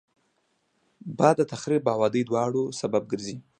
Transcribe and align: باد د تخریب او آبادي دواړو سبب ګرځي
باد 1.17 1.35
د 1.39 1.41
تخریب 1.51 1.83
او 1.85 1.91
آبادي 1.97 2.21
دواړو 2.25 2.63
سبب 2.79 3.03
ګرځي 3.11 3.35